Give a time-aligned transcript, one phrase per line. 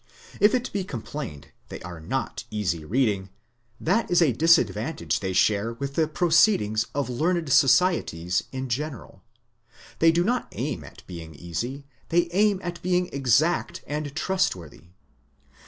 [0.39, 3.29] If it be complained they are not easy reading,
[3.79, 9.21] that is a disadvantage they share with the Proceed ings of learned societies in general.
[9.99, 14.85] They do not aim at being easy, they aim at being exact and trustworthy.